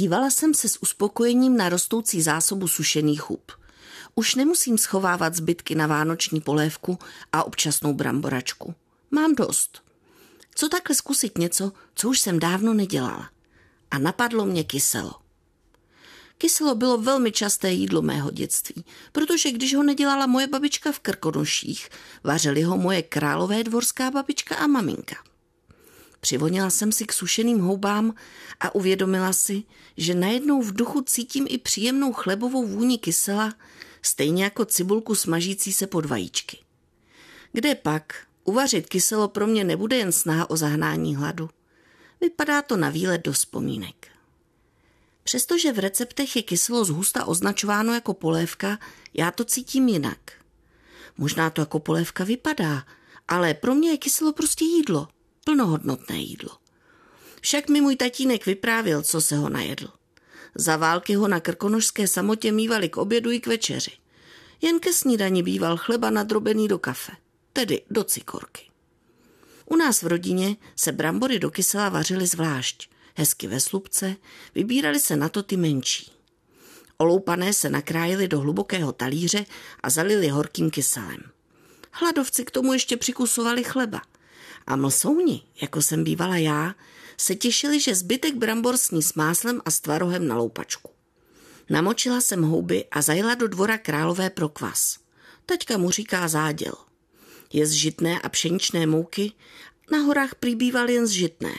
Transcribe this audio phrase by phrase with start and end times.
[0.00, 3.52] Dívala jsem se s uspokojením na rostoucí zásobu sušených hub.
[4.14, 6.98] Už nemusím schovávat zbytky na vánoční polévku
[7.32, 8.74] a občasnou bramboračku.
[9.10, 9.82] Mám dost.
[10.54, 13.30] Co takhle zkusit něco, co už jsem dávno nedělala?
[13.90, 15.12] A napadlo mě kyselo.
[16.38, 21.88] Kyselo bylo velmi časté jídlo mého dětství, protože když ho nedělala moje babička v Krkonoších,
[22.24, 25.29] vařili ho moje králové dvorská babička a maminka.
[26.20, 28.14] Přivonila jsem si k sušeným houbám
[28.60, 29.62] a uvědomila si,
[29.96, 33.54] že najednou v duchu cítím i příjemnou chlebovou vůni kysela,
[34.02, 36.58] stejně jako cibulku smažící se pod vajíčky.
[37.52, 38.26] Kde pak?
[38.44, 41.50] Uvařit kyselo pro mě nebude jen snaha o zahnání hladu.
[42.20, 44.08] Vypadá to na výlet do vzpomínek.
[45.22, 48.78] Přestože v receptech je kyselo zhusta označováno jako polévka,
[49.14, 50.32] já to cítím jinak.
[51.16, 52.84] Možná to jako polévka vypadá,
[53.28, 55.08] ale pro mě je kyselo prostě jídlo,
[55.50, 56.50] plnohodnotné jídlo.
[57.40, 59.88] Však mi můj tatínek vyprávěl, co se ho najedl.
[60.54, 63.90] Za války ho na krkonožské samotě mývali k obědu i k večeři.
[64.62, 67.12] Jen ke snídani býval chleba nadrobený do kafe,
[67.52, 68.62] tedy do cikorky.
[69.66, 74.16] U nás v rodině se brambory do kysela vařily zvlášť, hezky ve slupce,
[74.54, 76.12] vybírali se na to ty menší.
[76.98, 79.46] Oloupané se nakrájely do hlubokého talíře
[79.82, 81.20] a zalili horkým kyselem.
[81.92, 84.00] Hladovci k tomu ještě přikusovali chleba.
[84.70, 86.74] A mlsouni, jako jsem bývala já,
[87.16, 90.90] se těšili, že zbytek brambor sní s máslem a s tvarohem na loupačku.
[91.70, 94.98] Namočila jsem houby a zajela do dvora králové pro kvas.
[95.46, 96.72] Taťka mu říká záděl.
[97.52, 99.32] Je z žitné a pšeničné mouky,
[99.92, 101.54] na horách přibýval jen z žitné.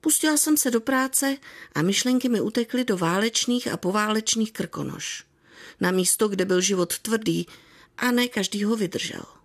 [0.00, 1.36] Pustila jsem se do práce
[1.74, 5.24] a myšlenky mi utekly do válečných a poválečných krkonoš.
[5.80, 7.46] Na místo, kde byl život tvrdý
[7.96, 9.39] a ne každý ho vydržel.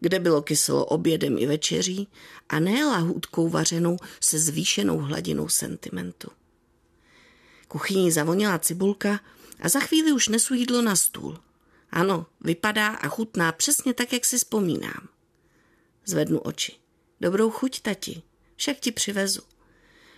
[0.00, 2.08] Kde bylo kyselo obědem i večeří
[2.48, 6.28] a ne lahůdkou vařenou se zvýšenou hladinou sentimentu.
[7.68, 9.20] Kuchyní zavonila cibulka
[9.60, 11.38] a za chvíli už nesu jídlo na stůl.
[11.90, 15.08] Ano, vypadá a chutná přesně tak, jak si vzpomínám.
[16.04, 16.72] Zvednu oči.
[17.20, 18.22] Dobrou chuť, tati,
[18.56, 19.42] však ti přivezu.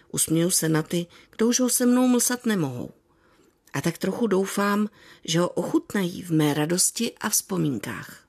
[0.09, 2.91] Usměju se na ty, kdo už ho se mnou mlsat nemohou.
[3.73, 4.89] A tak trochu doufám,
[5.25, 8.27] že ho ochutnají v mé radosti a vzpomínkách.